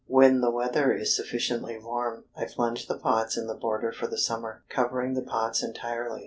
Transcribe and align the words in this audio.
When 0.07 0.41
the 0.41 0.49
weather 0.49 0.91
is 0.95 1.15
sufficiently 1.15 1.77
warm, 1.77 2.23
I 2.35 2.45
plunge 2.45 2.87
the 2.87 2.97
pots 2.97 3.37
in 3.37 3.45
the 3.45 3.53
border 3.53 3.91
for 3.91 4.07
the 4.07 4.17
summer, 4.17 4.63
covering 4.67 5.13
the 5.13 5.21
pots 5.21 5.61
entirely. 5.61 6.19